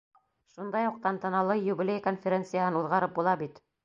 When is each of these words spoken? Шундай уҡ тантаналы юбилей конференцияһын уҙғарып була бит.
Шундай 0.51 0.85
уҡ 0.91 0.95
тантаналы 1.03 1.57
юбилей 1.65 2.01
конференцияһын 2.05 2.79
уҙғарып 2.81 3.15
була 3.21 3.37
бит. 3.43 3.61